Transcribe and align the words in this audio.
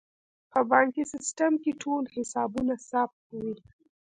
په 0.51 0.59
بانکي 0.71 1.03
سیستم 1.13 1.53
کې 1.63 1.71
ټول 1.83 2.03
حسابونه 2.15 2.73
ثبت 2.89 3.19
وي. 3.39 3.53